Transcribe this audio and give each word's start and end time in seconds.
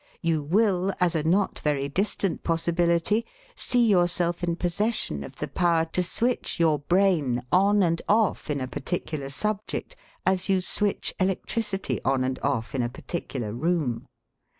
You 0.19 0.41
will, 0.41 0.95
as 0.99 1.13
a 1.13 1.21
not 1.21 1.59
very 1.59 1.87
distant 1.87 2.41
possibility, 2.43 3.23
see 3.55 3.85
yourself 3.85 4.43
in 4.43 4.55
possession 4.55 5.23
of 5.23 5.35
the 5.35 5.47
power 5.47 5.85
to 5.93 6.01
switch 6.01 6.59
your 6.59 6.79
brain 6.79 7.43
on 7.51 7.83
and 7.83 8.01
off 8.09 8.49
in 8.49 8.59
a 8.59 8.67
particular 8.67 9.29
subject 9.29 9.95
as 10.25 10.49
you 10.49 10.59
switch 10.59 11.13
electricity 11.19 11.99
on 12.03 12.23
and 12.23 12.39
off 12.41 12.73
in 12.73 12.81
a 12.81 12.89
particular 12.89 13.53
room. 13.53 14.07